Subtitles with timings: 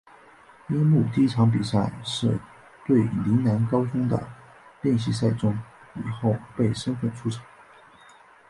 [0.69, 2.39] 樱木第一场比赛是
[2.87, 4.19] 对陵南高中的
[4.81, 5.55] 练习赛中
[5.93, 7.45] 以后备身份出场。